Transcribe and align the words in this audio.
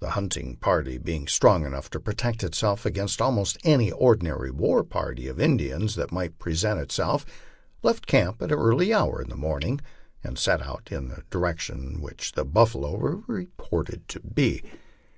The 0.00 0.10
hunting 0.10 0.56
party, 0.56 0.98
being 0.98 1.26
strong 1.26 1.64
enough 1.64 1.88
to 1.92 1.98
pro 1.98 2.12
tect 2.12 2.44
itself 2.44 2.84
against 2.84 3.22
almost 3.22 3.56
any 3.64 3.90
ordinary 3.90 4.50
war 4.50 4.84
party 4.84 5.26
of 5.26 5.40
Indians 5.40 5.94
that 5.94 6.12
might 6.12 6.38
present 6.38 6.78
itself, 6.80 7.24
left 7.82 8.06
camp 8.06 8.42
at 8.42 8.52
an 8.52 8.58
early 8.58 8.92
hour 8.92 9.22
in 9.22 9.30
the 9.30 9.36
morning 9.36 9.80
and 10.22 10.38
set 10.38 10.60
out 10.60 10.88
in 10.92 11.08
the 11.08 11.22
direction 11.30 11.92
in 11.94 12.00
which 12.02 12.32
the 12.32 12.44
buffalo 12.44 12.94
were 12.94 13.22
reported 13.26 14.06
to 14.08 14.20
be. 14.20 14.62